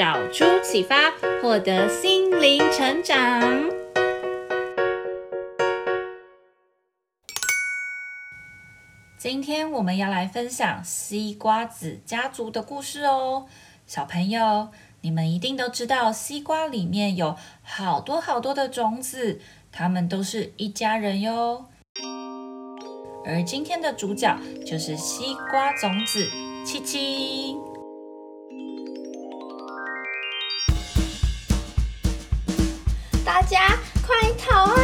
[0.00, 3.68] 导出启发，获得心灵成长。
[9.18, 13.44] 今天我们要来分享西瓜子家族的故事哦，
[13.86, 14.68] 小朋友，
[15.02, 19.38] 你们一定都知道，西瓜里面有好多好多的种子，
[19.70, 21.66] 它们都是一家人哟。
[23.26, 26.26] 而今天的主角就是西瓜种子
[26.64, 27.54] 七七。
[33.32, 34.74] 大家快逃啊！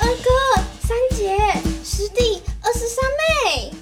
[0.00, 1.36] 二哥、三姐、
[1.84, 3.04] 师弟、二十三
[3.44, 3.74] 妹。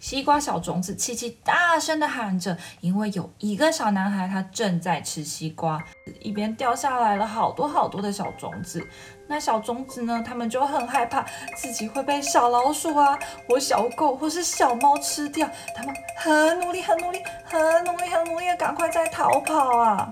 [0.00, 5.78] 西瓜小种子气气大声地喊着，因为有一个小男孩他正在吃西瓜，
[6.20, 8.82] 一边掉下来了好多好多的小种子。
[9.28, 15.46] 那小种子呢，他们就很害怕自己会被小老鼠啊，或小狗或是小猫吃掉。
[15.76, 20.10] 他们很努力，很努力，很努力，很努力，赶快在逃跑啊！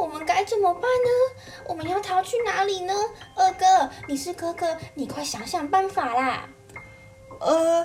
[0.00, 1.10] 我们该怎么办呢？
[1.66, 2.94] 我们要逃去哪里呢？
[3.36, 6.48] 二哥，你是哥哥，你快想想办法啦！
[7.38, 7.84] 呃、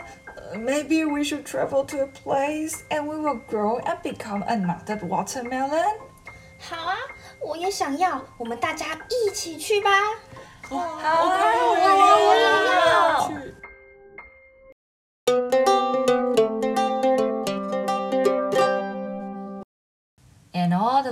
[0.53, 5.97] uh,，maybe we should travel to a place and we will grow and become another watermelon。
[6.57, 6.95] 好啊，
[7.41, 9.89] 我也想要，我们大家一起去吧。
[10.69, 11.29] 好，好，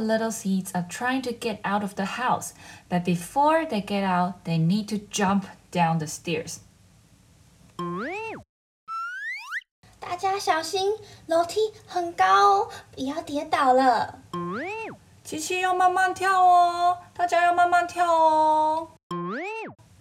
[0.03, 2.53] little seeds are trying to get out of the house,
[2.89, 6.59] but before they get out, they need to jump down the stairs.
[10.01, 10.95] 大家小心，
[11.27, 14.19] 楼梯很高哦，不要跌倒了。
[15.23, 18.89] 七七要慢慢跳哦，大家要慢慢跳哦。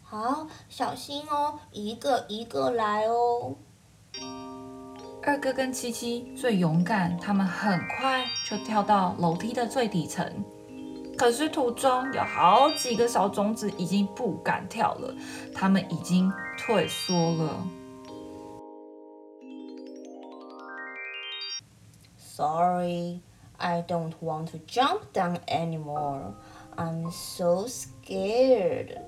[0.03, 3.55] 好，小心哦，一个一个来哦。
[5.24, 10.44] 二哥跟七七最勇敢，他们很快就跳到楼梯的最底层。
[11.16, 15.14] 可是途中有好几个小种子已经不敢跳了，
[15.54, 17.64] 他们已经退缩了。
[22.18, 23.20] Sorry,
[23.58, 26.32] I don't want to jump down anymore.
[26.74, 28.98] I'm so scared.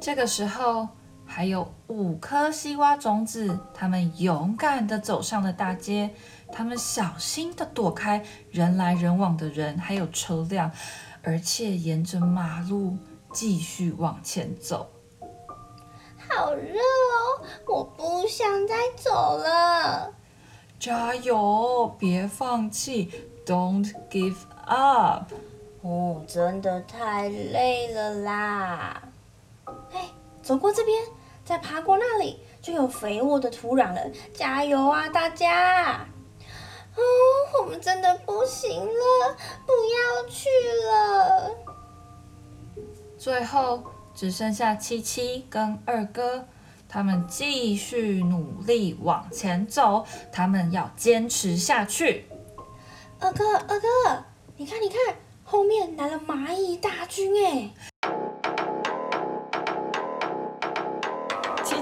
[0.00, 0.88] 这个时候。
[1.34, 6.10] 还有五颗西瓜种子，他们勇敢地走上了大街，
[6.52, 10.70] 他们小心地躲开人来人往的人，还有车辆，
[11.22, 12.98] 而且沿着马路
[13.32, 14.90] 继续往前走。
[16.28, 20.12] 好热哦，我不想再走了。
[20.78, 23.10] 加油，别放弃
[23.46, 25.32] ，Don't give up。
[25.80, 29.02] 哦，真的太累了啦。
[29.94, 30.10] 哎，
[30.42, 31.02] 走过这边。
[31.44, 34.00] 再爬过那里，就有肥沃的土壤了。
[34.32, 36.06] 加油啊，大家！
[36.94, 37.02] 哦，
[37.60, 39.36] 我们真的不行了，
[39.66, 40.48] 不要去
[40.86, 41.50] 了。
[43.16, 43.82] 最后
[44.14, 46.46] 只剩下七七跟二哥，
[46.88, 52.26] 他们继续努力往前走，他们要坚持下去。
[53.20, 54.24] 二哥，二哥，
[54.56, 54.98] 你看，你看，
[55.44, 57.70] 后面来了蚂蚁大军哎！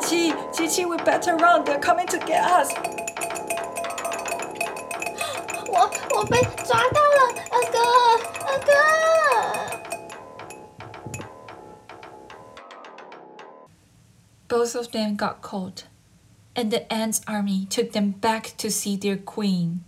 [0.09, 1.63] 七七七，We better run!
[1.63, 2.71] They're coming to get us.
[5.67, 7.77] 我我被抓到了，二哥，
[8.45, 8.71] 二哥。
[14.47, 15.83] Both of them got caught,
[16.55, 19.83] and the ants' army took them back to see their queen.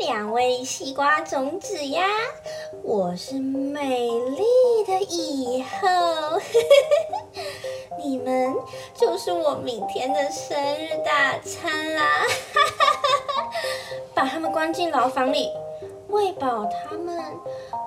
[0.00, 2.06] 两位西瓜种子呀，
[2.82, 4.42] 我是美丽
[4.86, 6.40] 的以后，
[7.98, 8.54] 你们
[8.94, 12.22] 就是我明天的生日大餐啦！
[14.14, 15.50] 把他们关进牢房里，
[16.08, 17.20] 喂饱他们，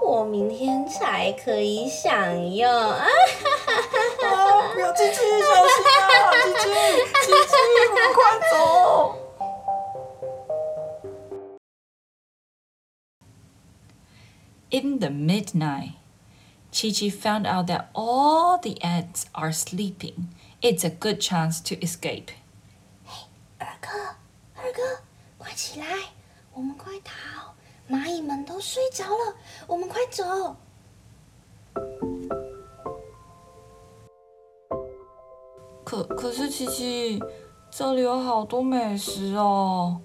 [0.04, 3.08] 我明天才可以享用啊！
[4.74, 6.32] 不要进去，小心啊！
[6.44, 6.70] 七七，
[7.26, 7.56] 七七，
[7.90, 9.16] 我们快走
[14.72, 15.96] ！In the midnight,
[16.72, 20.30] Chi Chi found out that all the ants are sleeping.
[20.62, 22.32] It's a good chance to escape.
[23.06, 23.28] 嘿，
[23.58, 23.90] 二哥，
[24.56, 25.02] 二哥，
[25.38, 25.86] 快起来，
[26.54, 27.54] 我们快逃！
[27.90, 29.36] 蚂蚁们都睡着了，
[29.68, 30.56] 我们快走。
[35.84, 37.22] 可可是，琪琪，
[37.70, 40.00] 这里有好多美食哦，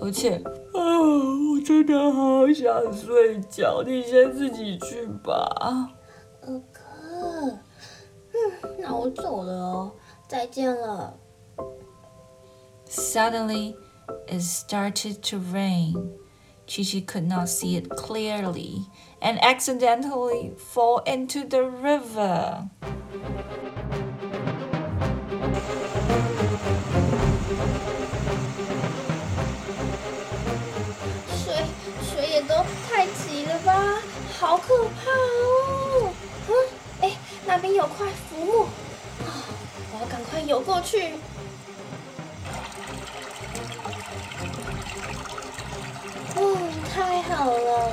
[0.00, 0.44] 而且，啊，
[0.74, 5.90] 我真的好想睡觉，你先自己去吧。
[6.42, 7.58] 二哥，
[8.32, 9.92] 嗯，那我走了哦，
[10.28, 11.14] 再见了。
[12.88, 13.74] Suddenly,
[14.28, 16.12] it started to rain.
[16.66, 18.86] Chi Chi could not see it clearly
[19.20, 22.68] and accidentally fall into the river.
[40.83, 41.13] 去。
[46.35, 46.57] 嗯，
[46.93, 47.91] 太好了，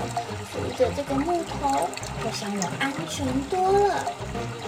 [0.50, 1.88] 扶着这个木头，
[2.24, 4.04] 我想我安全多了。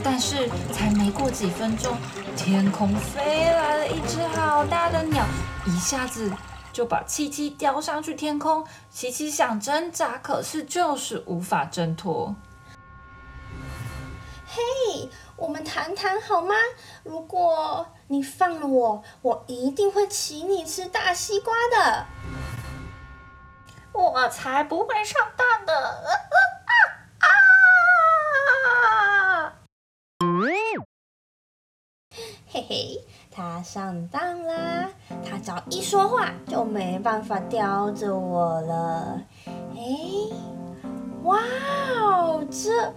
[0.04, 1.96] 但是才没过几分钟，
[2.36, 5.24] 天空飞来了一只好大的鸟，
[5.66, 6.30] 一下子
[6.72, 8.64] 就把七七叼上去天空。
[8.90, 12.34] 七七想挣扎，可是就是无法挣脱。
[14.46, 16.54] 嘿，我们谈谈好吗？
[17.04, 22.04] 如果你放了我，我一定会请你吃大西瓜的。
[23.94, 25.72] 我才不会上当的！
[25.72, 26.12] 啊
[26.68, 27.24] 啊
[29.46, 29.54] 啊！
[32.50, 34.90] 嘿嘿，他上当啦！
[35.24, 39.22] 他只要一说话，就没办法叼着我了。
[39.46, 39.80] 哎，
[41.22, 41.38] 哇
[41.98, 42.92] 哦，这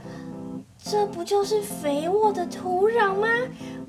[0.77, 3.29] 这不就是肥沃的土壤吗？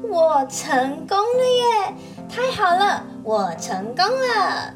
[0.02, 1.44] 我成功了
[1.88, 1.94] 耶！
[2.28, 4.74] 太好了，我成功了！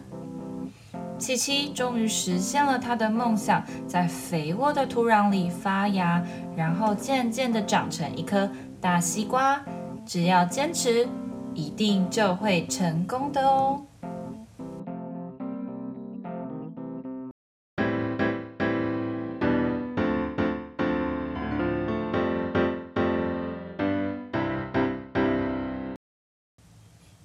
[1.18, 6.22] 七七终于实现了他的梦想，在肥沃的土壤里发芽，
[6.56, 8.50] 然后渐渐地长成一颗
[8.80, 9.60] 大西瓜。
[10.06, 11.06] 只要坚持，
[11.54, 13.82] 一定就会成功的哦。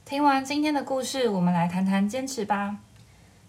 [0.06, 2.78] 听完今天的故事，我们来谈谈坚持吧。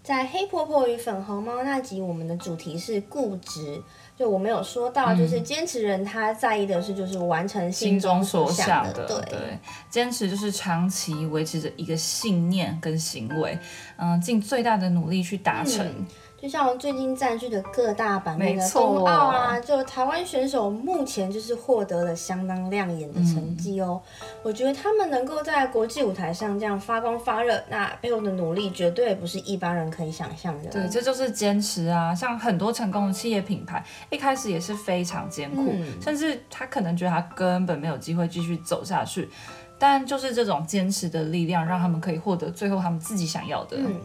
[0.03, 3.83] 在黑婆婆与粉红猫那集，我们的主题是固执。
[4.17, 9.07] 就我们有说到，就是坚持人他在意的是，就是完成心中所想的。
[9.07, 9.59] 的对，对，
[9.91, 13.59] 坚持就是长期维持着一个信念跟行为，
[13.99, 15.87] 嗯，尽最大的努力去达成。
[15.87, 16.07] 嗯
[16.41, 24.01] 就像最近占据的各大版面的冬奥啊，就台湾选手目前就是获得了相当亮眼的成绩哦。
[24.21, 30.69] 嗯、我觉得他们能够在国际舞台上这样发光发热，那背后的努力绝对不是一般人可以想象的。
[30.69, 32.15] 对，这就是坚持啊！
[32.15, 39.29] 像很多成功的企业品牌，一开始也是非常艰苦，嗯、甚至他可能觉得他根本没有机会继续走下去，
[39.79, 43.79] 但就是这种坚持的力量，让他们可以获得最后他们自己想要的。
[43.79, 43.99] 嗯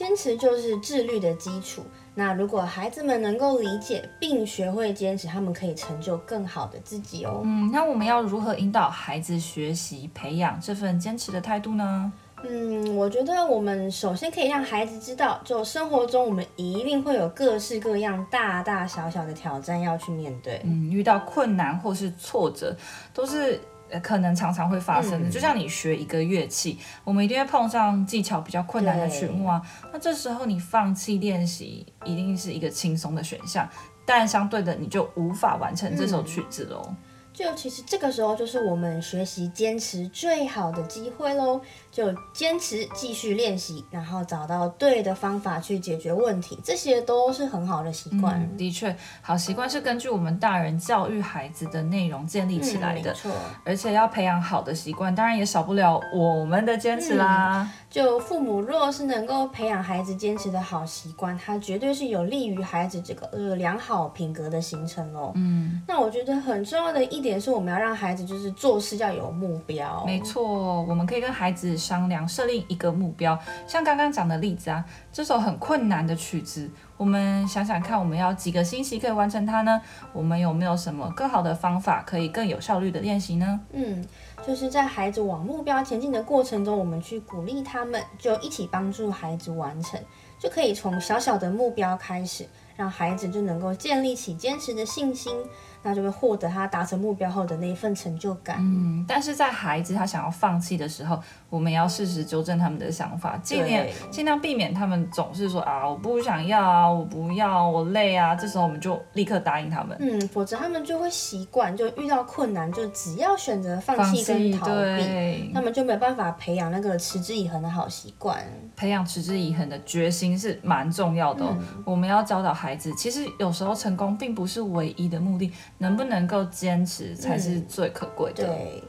[0.00, 1.84] 坚持就是自律的基础。
[2.14, 7.42] 那如果孩子们能够理解并学会坚持，他们可以成就更好的自己哦。
[7.44, 12.10] 嗯，那我们要如何引导孩子学习培养这份坚持的态度呢？
[12.42, 20.62] 嗯，我觉得我们首先可以让孩子知道，就生活中我们一定会有各式各样大大小小的挑战要去面对。
[20.64, 22.74] 嗯，遇到困难或是挫折，
[23.12, 23.60] 都是。
[24.02, 29.60] 可能常常会发生的，嗯、就像你学一个乐器，我们一定会碰上技巧比较困难的曲目啊。
[29.92, 33.68] 那这时候你放弃练习，一定是一个轻松的选项，
[34.04, 36.82] 但相对的，你就无法完成这首曲子喽。
[36.86, 36.96] 嗯
[37.32, 41.60] 就其实这个时候就是我们学习坚持最好的机会喽，
[41.90, 48.38] 就坚持继续练习，然后找到对的方法去解决问题，这些都是很好的习惯。
[48.40, 53.32] 嗯，的确，好习惯是根据我们大人教育孩子的内容建立起来的，嗯，没错。
[53.64, 57.62] 而且要培养好的习惯，当然也少不了我们的坚持啦。
[57.62, 65.32] 嗯就父母若是能够培养孩子坚持的好习惯，它绝对是有利于孩子这个呃良好品格的形成哦。
[65.34, 70.04] 嗯，那我觉得很重要的一点是，我们要让孩子就是做事要有目标。
[70.06, 79.82] 没错，我们可以跟孩子商量设定一个目标，像刚刚讲的例子啊，这首很困难的曲子，我们想想看，我们要几个星期可以完成它呢？
[80.12, 83.58] 我们有没有什么更好的方法可以更有效率的练习呢？
[83.72, 84.06] 嗯。
[84.46, 90.00] 就是在孩子往目标前进的过程中，我们去鼓励他们，就一起帮助孩子完成，
[90.38, 95.36] 就可以从小小的目标开始，让孩子就能够建立起坚持的信心。
[95.82, 98.58] 那就会获得他达成目标后的那一份成就感。
[98.60, 101.18] 嗯，但是在孩子他想要放弃的时候，
[101.48, 108.34] 我们要适时纠正他们的想法，尽量尽量避免他们总是说啊，我不想要啊，我不要，我累啊。
[108.34, 109.96] 这时候我们就立刻答应他们。
[110.00, 118.44] 嗯，否则他们就会习惯，就遇到困难就只要选择放弃跟逃避，他们就没办法培养那个持之以恒的好习惯。
[118.76, 121.56] 培养持之以恒的决心是蛮重要的哦。
[121.58, 125.52] 嗯，我们要教导孩子，其实有时候成功并不是唯一的目的。
[125.80, 128.44] 能不能够坚持才是最可贵的。
[128.44, 128.46] 嗯。
[128.46, 128.84] 对，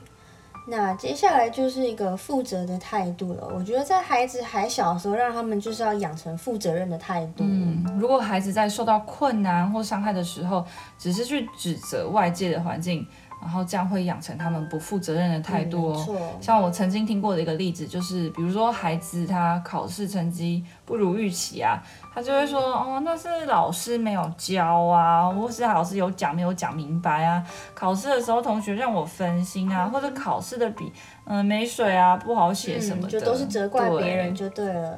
[0.68, 3.48] 那接下来就是一个负责的态度了。
[3.56, 7.44] 我觉得在孩子还小的时候，让他们就是要养成负责任的态度。
[7.44, 10.64] 嗯，如果孩子在受到困难或伤害的时候，
[11.00, 13.08] 只是去指责外界的环境。
[13.42, 16.06] 然后这样会养成他们不负责任的态度哦。
[16.10, 21.82] 嗯，像我曾经听过的一个例子，就是比如说孩子他考试成绩不如预期啊，
[22.14, 27.44] 他就会说哦，那是老师没有教啊，或是老师有讲没有讲明白啊。
[27.74, 30.92] 考试的时候同学让我分心啊，或者考试的笔
[31.26, 34.98] 嗯没水啊，不好写什么的，嗯，就都是责怪别人就对了。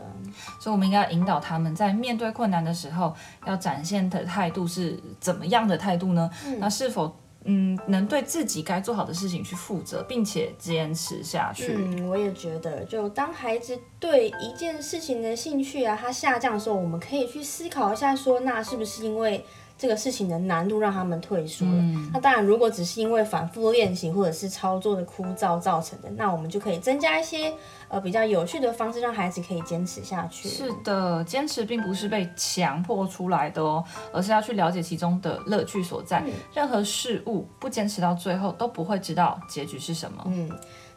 [0.60, 3.14] 所以我们应该引导他们在面对困难的时候，
[3.46, 6.30] 要展现的态度是怎么样的态度呢？
[6.46, 7.16] 嗯，那是否？
[7.46, 11.74] 嗯，能对自己该做好的事情去负责，并且坚持下去。
[11.78, 19.46] 嗯，我也觉得，就当孩子对一件事情的兴趣啊，它下降的时候，我们可以去思考一下，说那是不是因为？
[19.78, 21.72] 这个事情的难度让他们退缩了。
[21.74, 27.54] 嗯、那当然，如果只是因为反复练习或者是操作的枯燥造成的，那我们就可以增加一些
[27.90, 30.48] 呃比较有趣的方式，让孩子可以坚持下去。
[30.48, 36.24] 是的，坚持并不是被强迫出来的哦，而是要去了解其中的乐趣所在。
[36.26, 40.24] 嗯、任何事物不坚持到最后都不会知道结局是什么。
[40.28, 40.50] 嗯，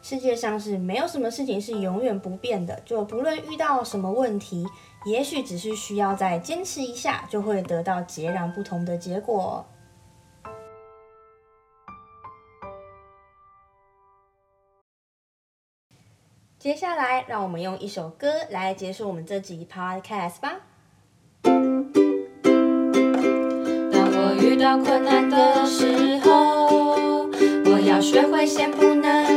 [0.09, 4.65] 世界上是没有什么事情是永远不变的，就不论遇到什么问题。
[5.03, 9.67] 也许只是需要再坚持一下，就会得到截然不同的结果。
[16.57, 20.61] 接下来，让我们用一首歌来结束我们这集 Podcast 吧。
[21.43, 21.51] 当
[23.91, 27.27] 我遇到困难的时候，
[27.69, 29.36] 我要学会先不能